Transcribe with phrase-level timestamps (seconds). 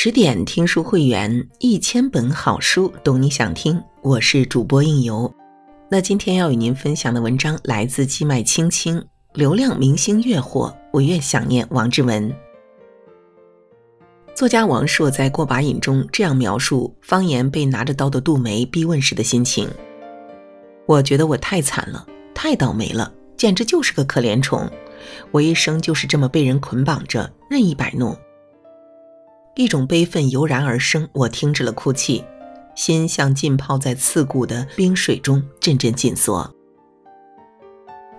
[0.00, 3.82] 十点听书会员，一千本好书，懂你想听。
[4.00, 5.28] 我是主播应由。
[5.90, 9.04] 那今天要与您分享的文章来自季麦青青。
[9.34, 12.32] 流量明星越火，我越想念王志文。
[14.36, 19.68] 作家王朔在《过把瘾》中这样描述方言被拿着刀的杜梅逼问时的心情
[20.86, 24.70] ：“我觉得我太惨了，太倒霉了，简直就是个可怜虫。
[25.32, 28.16] 我一生就是这么被人捆绑着，任意摆弄。”
[29.58, 32.24] 一种悲愤油然而生，我停止了哭泣，
[32.76, 36.48] 心像浸泡在刺骨的冰水中，阵阵紧缩。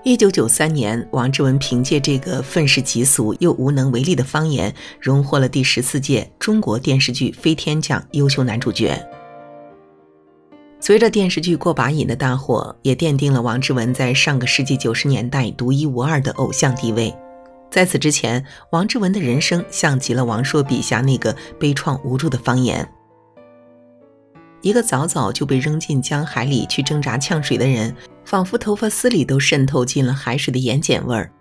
[0.04, 9.02] 一九九三年，王志文凭借这个愤世嫉俗又无能为力的方言，荣获了第十四届中国电视剧飞天奖优秀男主角。
[10.82, 17.16] 随着电视剧《过把瘾》的大火，也奠定了王志文在上个世纪九十年代独一无二的偶像地位。
[17.70, 22.88] 在此之前，王志文的人生像极了王朔笔下那个悲怆无助的方言。
[24.62, 27.96] 一个早早就被扔进江海里去挣扎呛水的人，
[28.26, 31.32] 仿佛头发丝里都渗透进了海水的盐碱味儿。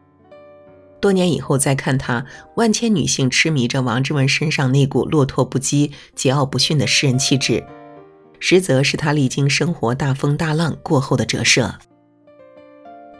[1.00, 2.24] 多年以后再看他，
[2.56, 7.64] 万千女性痴迷着王志文身上那股落拓不羁、桀骜不驯的诗人气质，
[8.38, 11.74] 实则是他历经生活大风大浪过后的折射。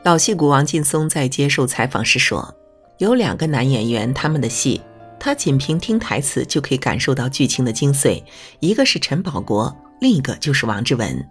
[0.04, 2.54] 老戏骨王劲松在接受采访时说。
[2.98, 4.80] 有两个男演员，他们的戏，
[5.18, 8.22] 他仅凭听台词就可以感受到剧情的精髓。
[8.60, 11.26] 一个是陈宝国，另一个就是王志文。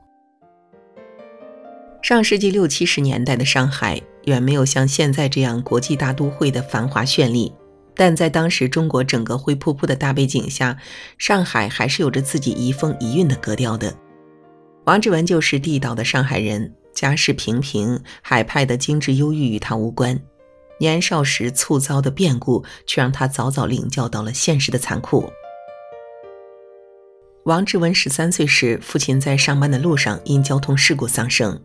[2.01, 7.53] 上世纪六七十年代的上海远没有像现在这样国际大都会的繁华绚丽，
[7.93, 10.77] 但在当时中国整个灰扑扑的大背景下，
[11.17, 13.93] 上海还是有着自己移风遗韵的格调的。
[14.85, 20.17] 王志文就是地道的上海人，家世平平，海派的精致忧郁与他无关。
[20.79, 25.31] 年少时猝遭的变故，却让他早早领教到了现实的残酷。
[27.45, 31.61] 王志文十三岁时，父亲在上班的路上因交通事故丧生。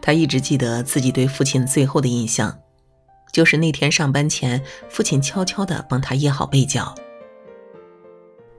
[0.00, 2.58] 他一直记得自己对父亲最后的印象，
[3.32, 6.92] 就是那天上班前，父亲悄悄地帮他掖好被角。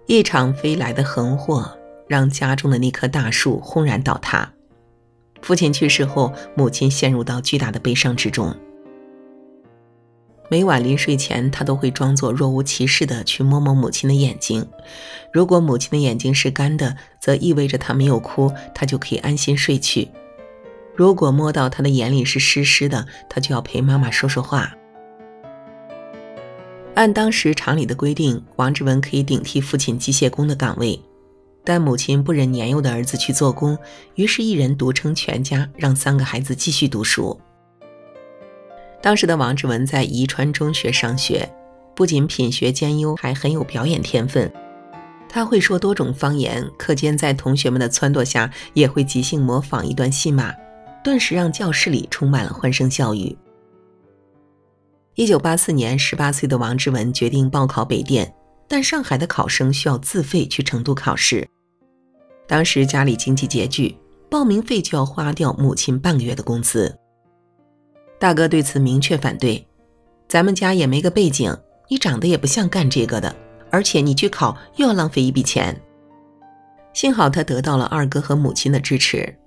[0.06, 4.54] 一场飞来的横祸，让家中的那棵大树轰然倒塌。
[5.42, 8.56] 父亲去世后，母亲陷入到巨大的悲伤之中。
[10.50, 14.68] 每晚临睡前，他都会装作若无其事的去摸摸母亲的眼睛。
[15.32, 20.10] 如果母亲的眼睛是干的，则意味着她没有哭，他就可以安心睡去；
[20.96, 24.72] 如果摸到他的眼里是湿湿的，他就要陪妈妈说说话。
[26.94, 31.02] 按当时厂里的规定，王志文可以顶替父亲机械工的岗位，
[31.64, 33.76] 但母亲不忍年幼的儿子去做工，
[34.14, 37.40] 于是，一人独撑全家，让三个孩子继续读书。
[39.04, 41.54] 当时的王志文在宜川中学上学，
[41.94, 44.50] 不仅品学兼优，还很有表演天分。
[45.28, 50.54] 他会说多种方言，课间在同学们的撺掇下，也会即兴模仿一段戏码，
[51.04, 53.38] 顿时让教室里充满了欢声笑语。
[55.16, 58.34] 一九八四年，十八岁的王志文决定报考北电，
[58.70, 61.46] 但上海的考生需要自费去成都考试。
[62.48, 63.98] 当时家里经济拮据，
[64.30, 66.98] 报名费就要花掉母亲半个月的工资。
[68.24, 69.68] 大哥对此明确反对，
[70.30, 71.54] 咱们家也没个背景，
[71.90, 73.36] 你长得也不像干这个的，
[73.70, 75.78] 而且你去考又要浪费一笔钱。
[76.94, 79.38] 幸好他得到了二哥和母亲的支持，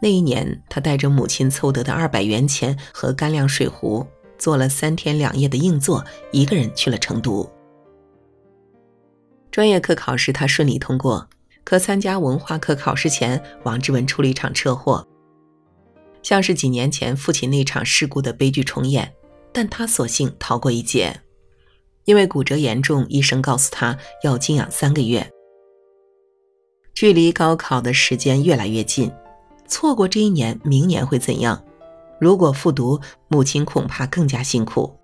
[0.00, 4.06] 那一年他带着母亲凑得的二百元钱和干粮水壶，
[4.38, 7.50] 做了三天两夜的硬座，一个人去了成都。
[9.50, 11.28] 专业课考试他顺利通过，
[11.64, 15.04] 可参加文化课考试前，王志文出了一场车祸。
[16.22, 19.12] 像是几年前父亲那场事故的悲剧重演，
[19.52, 21.20] 但他索性逃过一劫，
[22.04, 25.30] 因为骨折严重，医生告诉他要静养三个月。
[26.94, 29.10] 距离高考的时间越来越近，
[29.66, 31.64] 错过这一年，明年会怎样？
[32.20, 34.94] 如果复读，母亲恐怕更加辛苦。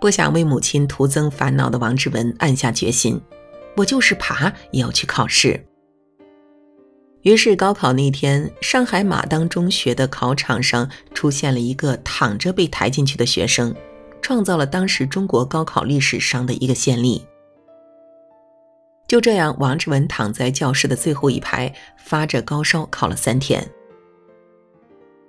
[0.00, 3.20] 不想为母亲徒增烦恼的王志文暗下决心：
[3.76, 5.64] 我就是爬也要去考试。
[7.22, 13.74] 于是高考那天，上海马当中学的考场上出现了一个躺着被抬进去的学生，
[14.22, 17.26] 创造了当时中国高考历史上的一个先例。
[19.06, 23.70] 就这样，王志文躺在教室的最后一排，发着高烧考了三天。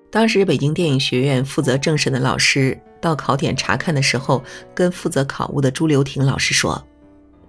[0.10, 4.44] 当时北京电影学院负责政审的老师到考点查看的时候，
[4.74, 6.86] 跟负责考务的朱留亭老师说：“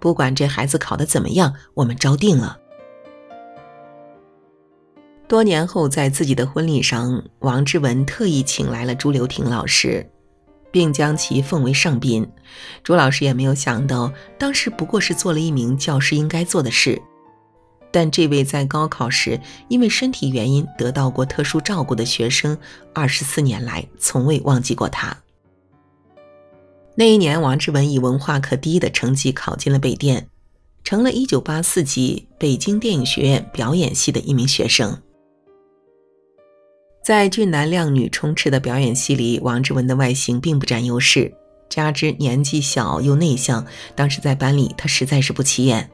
[0.01, 2.59] 不管这孩子考得怎么样，我们招定了。”
[5.33, 10.07] 多年后，在自己的婚礼上，王志文特意请来了朱留亭老师。
[10.71, 12.31] 并将其奉为上宾。
[12.83, 17.01] 朱老师也没有想到，当时不过是做了一名教师应该做的事。
[17.91, 22.59] 但这位在高考时因为身体原因得到过特殊照顾的学生，
[22.93, 25.17] 二十四年来从未忘记过他。
[26.95, 30.29] 那一年，王志文以文化课第一的成绩考进了北电，
[30.85, 35.01] 成了一九八四级北京电影学院表演系的一名学生。
[37.03, 41.35] 在俊男靓女充斥的表演系里，王志文的外形并不占优势，
[41.69, 43.67] 加之年纪小又内向，
[43.97, 45.91] 当时在班里他实在是不起眼。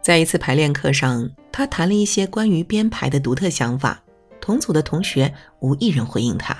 [0.00, 4.02] 在一次排练课上，他谈了一些关于编排的独特想法，
[4.40, 6.56] 同组的同学无一人回应他。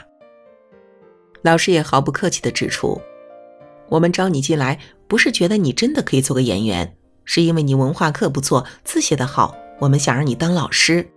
[1.40, 3.00] 老师也毫不客气地指出
[3.88, 4.78] ：“我们招你进来，
[5.08, 6.94] 不是觉得你真的可以做个演员，
[7.25, 11.10] 是因为你文化课不错，字写得好，我们想让你当老师。”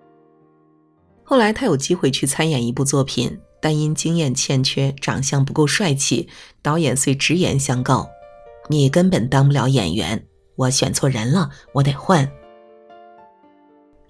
[1.23, 6.27] 后来他有机会去参演一部作品，但因经验欠缺、长相不够帅气，
[6.61, 8.09] 导演遂直言相告
[8.69, 10.25] ：“你根本当不了演员。”
[10.55, 12.29] 我选错人了，我得换。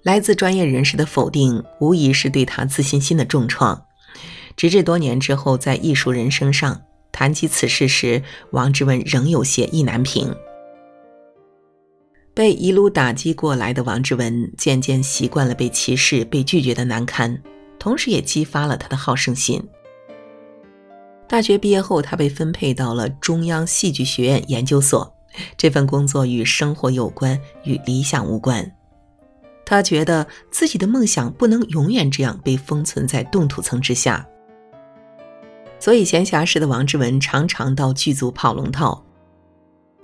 [0.02, 3.82] 来自专业人士的否定，无疑是对他自信心的重创。
[4.54, 10.34] 直至多年之后，在艺术人生上谈起此事时，王志文仍有些意难平。
[12.34, 17.40] 被一路打击过来的王志文，渐渐习惯了被歧视、被拒绝的难堪，
[17.78, 19.62] 同时也激发了他的好胜心。
[21.28, 25.14] 大学毕业后，他被分配到了中央戏剧学院研究所。
[25.56, 28.70] 这份工作与生活有关，与理想无关。
[29.64, 34.28] 他觉得自己的梦想不能永远这样被封存在冻土层之下。
[35.80, 39.04] 所以，闲暇时的王志文常常到剧组跑龙套，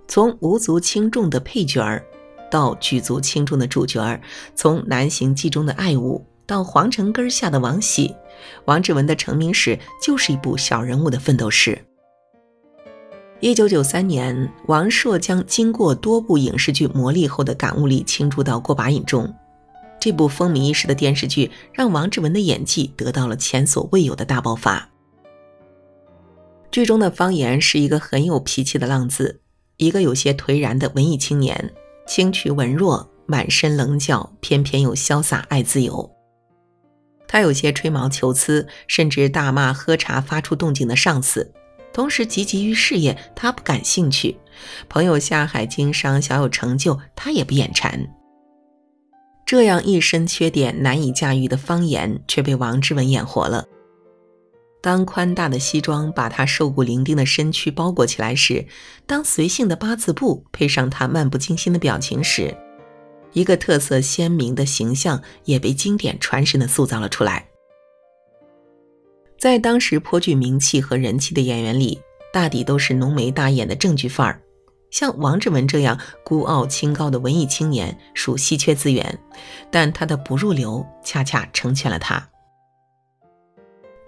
[0.09, 2.05] 从无足轻重的配角儿，
[2.51, 4.21] 到举足轻重的主角儿；
[4.55, 8.15] 从南行记中的爱物，到皇城根下的王喜，
[8.65, 11.79] 王志文的成名史就是一部小人物的奋斗史。
[13.41, 19.33] 一九九三年，王朔将经过多部影视剧磨砺后的感悟力倾注到过把瘾中。
[19.99, 24.91] 这部风靡一时的电视剧让王志文的演技得到了前所未有的大爆发。
[26.71, 29.41] 剧中的方言是一个很有脾气的浪子，
[29.77, 31.73] 一个有些颓然的文艺青年，
[32.11, 36.11] 清曲文弱，满身棱角，偏偏又潇洒爱自由。
[37.29, 41.53] 他有些吹毛求疵，甚至大骂喝茶发出动静的上司。
[41.93, 44.35] 同时，积极于事业，他不感兴趣；
[44.89, 48.05] 朋友下海经商，小有成就，他也不眼馋。
[49.47, 53.65] 这样一身缺点难以驾驭的方言，却被王志文演活了。
[54.83, 58.67] 当宽大的西装把他瘦骨伶仃的身躯包裹起来时，
[59.07, 62.57] 当随性的八字步配上他漫不经心的表情时，
[63.33, 67.47] 一个特色鲜明的形象也被经典传神的塑造了出来。
[69.39, 72.01] 在当时颇具名气和人气的演员里，
[72.33, 74.43] 大抵都是浓眉大眼的正剧范儿。
[74.91, 79.19] 像王志文这样孤傲清高的文艺青年属稀缺资源，
[79.71, 82.29] 但他的不入流恰恰成全了他。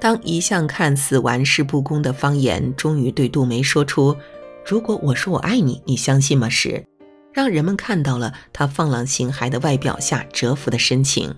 [0.02, 4.16] 当一向看似玩世不恭的方言终于对杜梅说出
[4.66, 6.84] “如果我说我爱你，你相信吗？”时，
[7.32, 11.32] 让人们看到了他放浪形骸的外表下蛰伏的深情。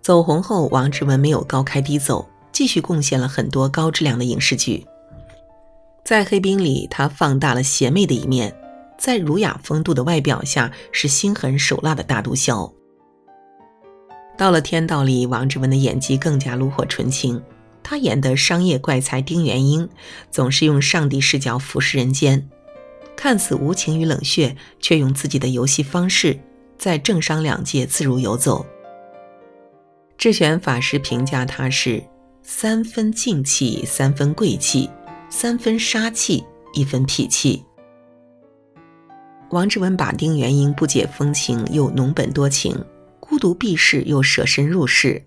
[0.00, 4.86] 走红后，王志文没有高开低走，继续贡献了很多高质量的影视剧。
[6.06, 8.50] 在《黑冰》里，他放大了邪魅的一面；
[8.96, 12.72] 在儒雅风度的外表下，是心狠手辣的大毒枭。
[14.40, 17.42] 到了《天道》里，王志文的演技更加炉火纯青。
[17.82, 19.86] 他演的商业怪才丁元英，
[20.30, 22.48] 总是用上帝视角俯视人间，
[23.14, 26.40] 看似无情与冷血，却用自己的游戏方式
[26.78, 28.64] 在政商两界自如游走。
[30.16, 32.02] 智玄法师评价他是
[32.42, 34.88] 三分静气，三分贵气，
[35.28, 36.42] 三分杀气，
[36.72, 37.62] 一分痞气。
[39.50, 42.82] 王志文把丁元英不解风情又浓本多情，
[43.40, 45.20] 独避世又舍身入世，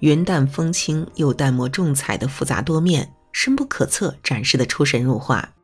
[0.00, 5.54] 云淡风轻又淡漠重彩的复杂多面，深不可测，展示的出神入化。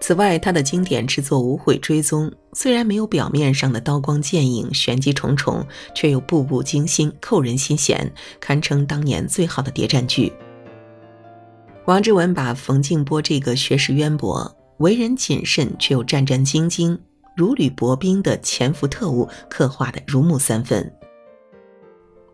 [0.00, 5.64] 此外，他的经典之作《无悔追踪》虽然没有表面上的刀光剑影、玄机重重，
[5.94, 10.32] 却又步步惊心、扣人心弦，堪称当年最好的谍战剧。
[11.86, 16.98] 王志文把冯静波这个学识渊博、为人谨慎却又战战兢兢、
[17.36, 20.92] 如履薄冰的潜伏特务刻画的如木三分。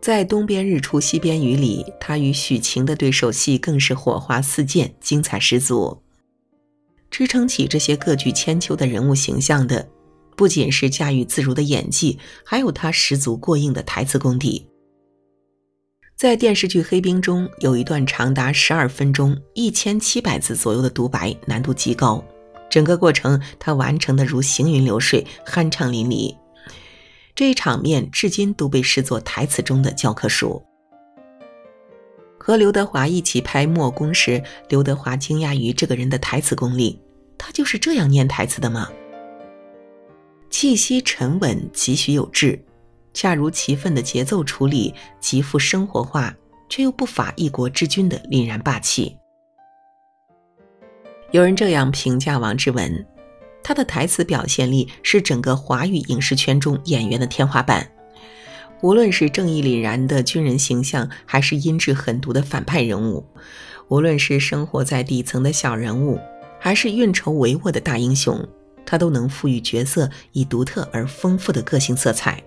[0.01, 6.01] 在《东边日出西边雨》里，他与许晴的对手戏更是火花四溅，精彩十足。
[7.11, 9.89] 支撑起这些各具千秋的人物形象的，
[10.37, 14.67] 不仅是驾驭自如的演技，还有他十足过硬的台词功底。
[16.15, 22.23] 在电视剧《黑冰》中，有一段长达十二分钟、一千七百字左右的独白，难度极高。
[22.69, 26.35] 整个过程他完成的如行云流水，酣畅淋漓。
[27.35, 30.61] 这一场面至今都被视作台词中的教科书。
[32.37, 36.99] 和刘德华一起拍《墨攻》时，刘德华惊讶于这个人的台词功力。
[37.37, 38.89] 他就是这样念台词的吗？
[40.49, 42.61] 气息沉稳，几许有致，
[43.13, 46.35] 恰如其分的节奏处理，极富生活化，
[46.67, 49.15] 却又不乏一国之君的凛然霸气。
[51.31, 53.05] 有人这样评价王志文：
[53.61, 57.87] 他的台词表现力是整个华语影视圈中演员的天花板。
[58.81, 63.23] 无论是正义凛然的军人形象，还是阴质狠毒的反派人物；
[63.89, 66.19] 无论是生活在底层的小人物，
[66.59, 68.43] 还是运筹帷幄的大英雄，
[68.83, 72.41] 他都能赋予角色以独特而丰富的个性色彩。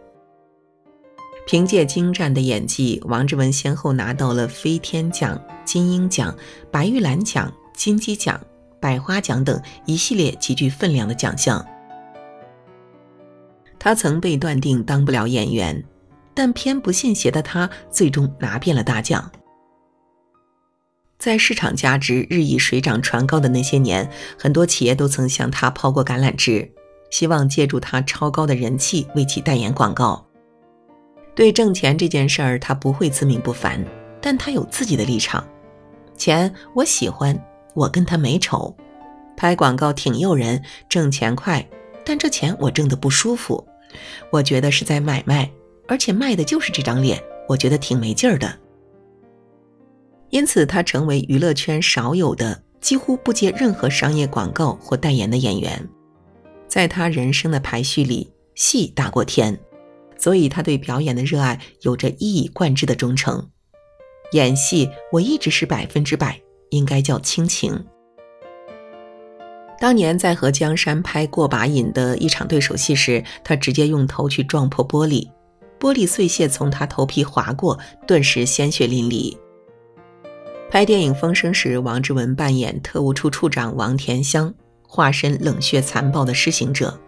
[1.47, 6.35] 凭借精湛的演技，王志文先后拿到了飞天奖、金鹰奖、
[6.71, 8.41] 白玉兰奖、金鸡奖、
[8.83, 11.65] 百花奖等一系列极具分量的奖项。
[13.79, 15.83] 他曾被断定当不了演员。
[16.35, 19.31] 但偏不信邪的他，最终拿遍了大奖。
[21.19, 26.73] 在市场价值日益水涨船高的那些年，很多企业都曾向他抛过橄榄枝，
[27.11, 30.27] 希望借助他超高的人气为其代言广告。
[31.35, 33.85] 对挣钱这件事儿，他不会自命不凡，
[34.19, 35.47] 但他有自己的立场。
[36.17, 37.39] 钱我喜欢，
[37.75, 38.77] 我跟他没仇。
[39.37, 41.67] 拍广告挺诱人，挣钱快，
[42.05, 43.67] 但这钱我挣得不舒服。
[44.31, 45.51] 我觉得是在买卖。
[45.89, 48.59] 而且卖的就是这张脸，我觉得挺没劲儿的。
[50.31, 55.87] 因此，他成为娱乐圈少有的几乎不接任何商业广告或代言的演员。
[56.69, 59.59] 在他人生的排序里，戏大过天，
[60.17, 63.51] 所以他对表演的热爱有着一以贯之的忠诚。
[64.33, 66.41] 演戏，我一直是百分之百，
[66.73, 67.85] 应该叫亲情。
[69.79, 75.29] 当年在和江山拍过把瘾的一场对手戏时，他直接用头去撞破玻璃。
[75.79, 79.37] 玻璃碎屑从他头皮划过，顿时鲜血淋漓。
[80.71, 84.55] 拍电影《风声》时，王志文扮演特务处处长王田香，
[84.87, 86.99] 化身冷血残暴的施行者。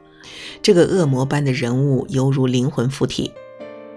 [0.61, 3.33] 这个恶魔般的人物犹如灵魂附体。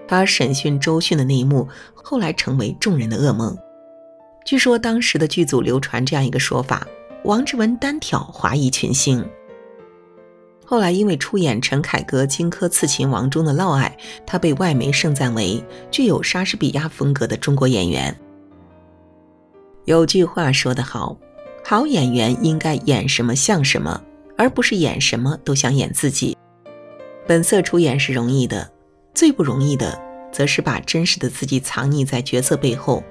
[0.06, 3.58] 他审讯周迅的那一幕，后来成为众人的噩梦。
[4.48, 6.88] 据说当时的剧组流传这样一个说法：
[7.24, 9.22] 王志文单挑华裔群星。
[10.64, 13.92] 后来，因为出演陈凯歌《荆轲刺秦王》中的嫪毐，
[14.24, 18.18] 他被外媒盛赞为具有莎士比亚风格的中国演员。
[19.84, 21.14] 有句话说得好，
[21.62, 24.02] 好演员应该演什么像什么，
[24.38, 26.34] 而不是演什么都想演自己。
[27.26, 28.72] 本色出演是容易的，
[29.12, 30.00] 最不容易的，
[30.32, 33.04] 则是把真实的自己藏匿在角色背后，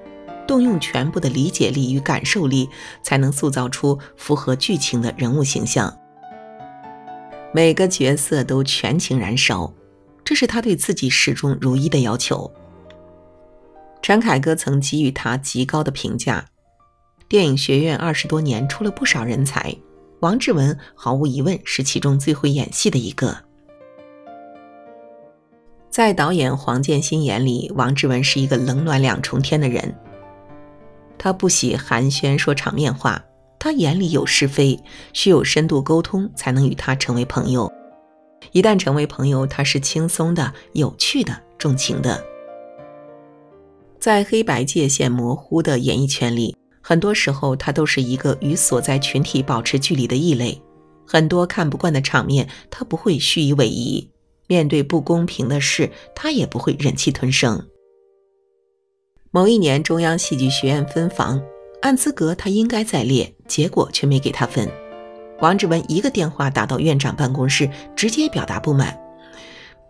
[0.48, 2.70] 动用全部的理解力与感受力，
[3.04, 5.96] 才能塑造出符合剧情的人物形象。
[7.54, 9.74] 每个角色都全情燃烧，
[10.24, 12.52] 这是他对自己始终如一的要求。
[14.02, 16.46] 陈凯歌曾给予他极高的评价。
[17.28, 19.76] 电影学院二十多年出了不少人才，
[20.22, 23.38] 王志文毫无疑问是其中最会演戏的一个。
[25.90, 29.94] 在导演黄建新眼里，王志文是一个冷暖两重天的人。
[31.18, 33.24] 他不喜寒暄说场面话。
[33.60, 34.80] 他眼里有是非，
[35.14, 37.72] 需有深度沟通才能与他成为朋友。
[38.52, 42.24] 一旦成为朋友，他是轻松的、有趣的、重情的。
[44.00, 50.62] 在黑白界限模糊的演艺圈里，很多时候他都是一个与所在群体保持距离的异类。
[51.06, 54.12] 很多看不惯的场面，他不会虚以委蛇；
[54.48, 57.66] 面对不公平的事，他也不会忍气吞声。
[59.32, 61.42] 某一年，中央戏剧学院分房。
[61.82, 64.68] 按资格，他应该在列，结果却没给他分。
[65.42, 68.98] 王志文一个电话打到院长办公室，直接表达不满。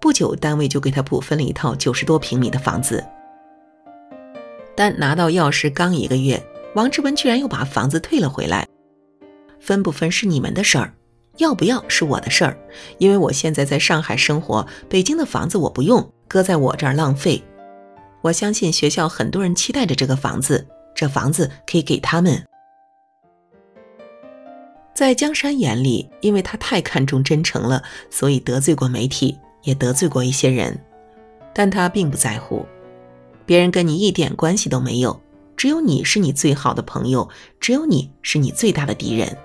[0.02, 3.06] 不久，单位就给他补分了一套九十多平米的房子。
[4.76, 6.44] 但拿到钥匙刚一个月，
[6.76, 8.68] 王志文居然又把房子退了回来。
[9.60, 10.94] 分不分是你们的事儿，
[11.38, 12.58] 要不要是我的事儿。
[12.98, 17.42] 因为我现在在上海生活，北京的房子我不用，搁在我这儿浪费。
[18.22, 20.68] 我相信学校很多人期待着这个房子。
[20.96, 22.44] 这房子可以给他们。
[24.96, 30.84] 在江山眼里，因为他太看重真诚了，所以得罪过媒体，也得罪过一些人，
[31.54, 32.66] 但他并不在乎。
[33.46, 35.22] 别人跟你一点关系都没有，
[35.56, 39.38] 只有你是你最好的朋友，只有你是你最大的敌人。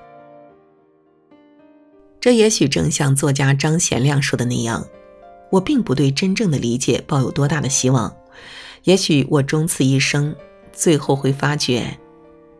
[2.19, 4.87] 这也许正像作家张贤亮说的那样，
[5.51, 8.17] 我并不对真正的理解抱有多大的希望。
[8.85, 10.35] 也许我终此一生，
[10.73, 11.99] 最后会发觉，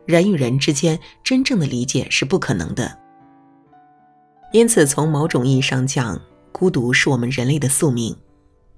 [0.05, 2.97] 人与人之间真正的理解是不可能的。
[4.51, 8.15] 因此，从某种意义上讲，孤独是我们人类的宿命。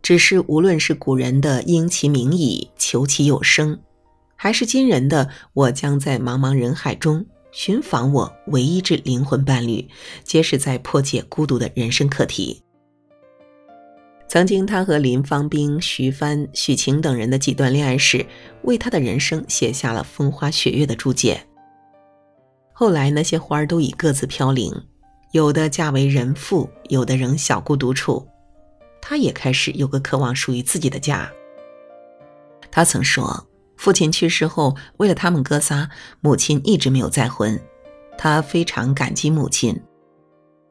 [0.02, 3.80] 只是无论是古人的“因其名矣，求其有生”，
[4.38, 9.88] 还是今人的“我将在茫茫人海中寻访我唯一之灵魂伴侣”，
[10.24, 12.65] 皆是在破解孤独的人生课题。
[14.28, 18.26] 曾经，他和林芳兵、徐帆、许晴等人的几段恋爱史，
[18.64, 21.46] 为他的人生写下了风花雪月的注解。
[22.74, 24.74] 后来，那些花儿都已各自飘零，
[25.32, 28.28] 有的嫁为人妇，有的仍小姑独处。
[29.00, 31.32] 他也开始有个渴望属于自己的家。
[32.72, 35.90] 他曾说，父亲去世后，为了他们哥仨，
[36.20, 37.58] 母亲一直没有再婚。
[38.18, 39.80] 他非常感激母亲。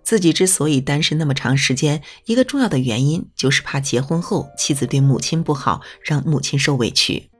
[0.04, 7.30] 自己之所以单身那么长时间，一个重要的原因就是怕结婚后妻子对母亲不好，让母亲受委屈。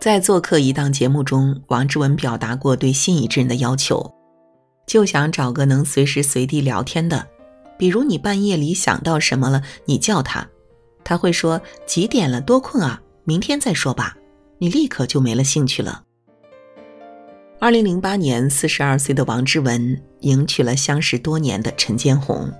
[0.00, 4.14] 在做客一档节目中，王志文表达过对心仪之人的要求，
[4.86, 7.28] 就想找个能随时随地聊天的，
[7.78, 10.48] 比如你半夜里想到什么了，你叫他，
[11.04, 14.16] 他会说几点了，多困啊，明天再说吧，
[14.56, 16.04] 你立刻就没了兴趣了。
[17.62, 22.50] 二零零八年，四十二岁的王志文迎娶了相识多年的陈坚红。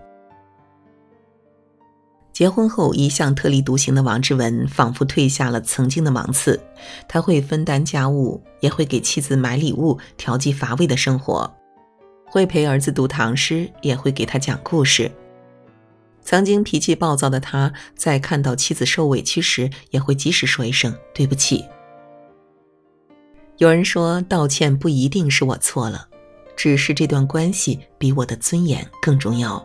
[2.34, 6.60] 结婚后，一向特立独行的王志文仿佛褪下了曾经的芒刺。
[7.08, 11.50] 他会分担家务，也会给妻子买礼物，调剂乏味的生活；
[12.26, 15.10] 会陪儿子读唐诗，也会给他讲故事。
[16.22, 21.64] 曾经脾气暴躁的他，在看到妻子受委屈时，也会及时说一声对不起。
[23.60, 26.08] 有人说，道歉不一定是我错了，
[26.56, 29.62] 只是这段关系比我的尊严更重要。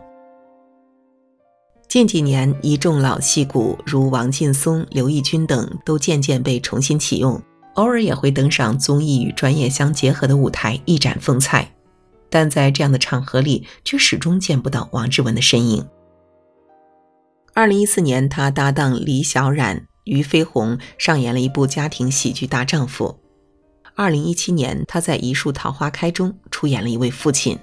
[1.88, 7.42] 近几年，一众老戏骨如王劲松、刘奕君等都渐渐被重新启用，
[7.76, 11.72] 偶尔也会登上综艺与专业相结合的舞台一展风采，
[12.28, 15.88] 但在这样的场合里，却始终见不到王志文的身影。
[17.54, 23.16] 二零一四年，他搭档李小冉、俞飞鸿上演了一部家庭喜剧《大丈夫》。
[23.98, 27.58] 二零一七年，他在《一树桃花开》中出演了一位父亲。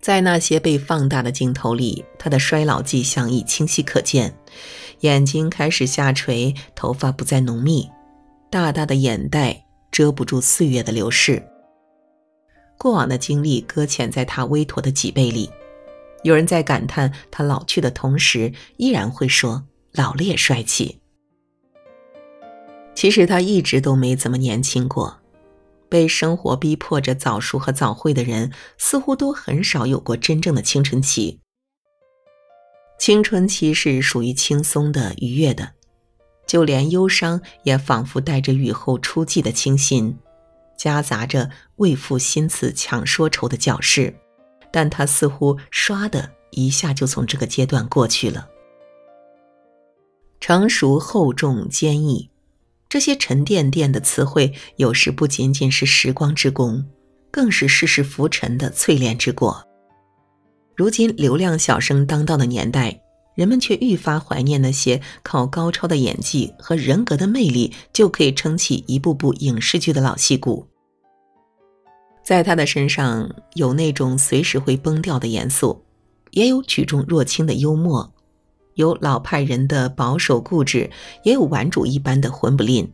[0.00, 4.36] 在那些被放大的镜头里，他的衰老迹象已清晰可见：
[5.00, 7.88] 眼睛开始下垂，头发不再浓密，
[8.50, 11.40] 大大的眼袋遮不住岁月的流逝。
[12.76, 15.48] 过往的经历搁浅在他微驼的脊背里。
[16.24, 19.62] 有人在感叹他老去的同时，依然会说
[19.94, 20.98] ：“老了也帅气。”
[22.94, 25.18] 其实他一直都没怎么年轻过，
[25.88, 31.40] 被生活逼迫着早熟和早慧的人，似乎都很少有过真正的青春期。
[32.98, 35.72] 青春期是属于轻松的、愉悦的，
[36.46, 40.16] 就连忧伤也仿佛带着雨后初霁的清新，
[40.78, 44.14] 夹杂着为赋新词强说愁的矫饰。
[44.72, 48.48] 但他似乎唰的一下就从这个阶段过去了，
[50.40, 52.30] 成熟、厚重、坚毅。
[52.94, 56.84] 这些沉甸甸的词汇，有时不仅仅是时光之功，
[57.28, 59.66] 更是世事浮沉的淬炼之果。
[60.76, 63.00] 如今流量小生当道的年代，
[63.34, 70.68] 人们却愈发怀念那些靠高超的演技和人格的魅力就可以撑起一部部影视剧的老戏骨。
[72.22, 75.84] 在他的身上，有那种随时会崩掉的严肃，
[76.30, 78.13] 也有举重若轻的幽默。
[78.74, 80.90] 有老派人的保守固执，
[81.22, 82.86] 也有顽主一般的混不吝；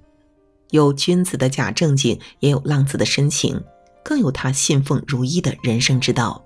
[0.71, 3.63] 有君子的假正经，也有浪子的深情，
[4.05, 6.45] 更有他信奉如一的人生之道。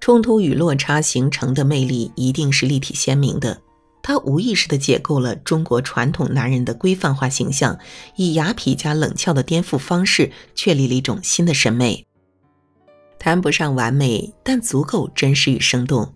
[0.00, 3.60] 冲突与落差形成的魅力一定是立体鲜明的。
[4.02, 7.78] 他无意识地解构了中国传统男人的规范化形象，
[8.16, 12.04] 以雅痞加冷俏的颠覆方式，确立了一种新的审美。
[13.20, 16.12] 谈不上完美，但足够真实与生动。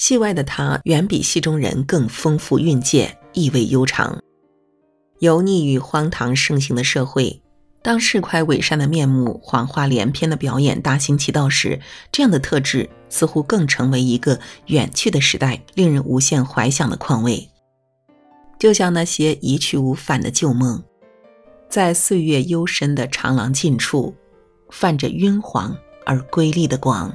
[0.00, 4.18] 戏外的他远比戏中人更丰富蕴藉，意味悠长。
[5.18, 7.42] 油腻与荒唐盛行的社会，
[7.82, 11.78] 当市侩伪善的面目、谎话连篇的表演大行其道时，
[12.10, 17.50] 这样的特质似乎更成为一个远去的时代令人无限怀想的况味。
[18.58, 20.82] 就像那些一去无返的旧梦，
[21.68, 24.14] 在岁月幽深的长廊尽处，
[24.70, 27.14] 泛着晕黄而瑰丽的光。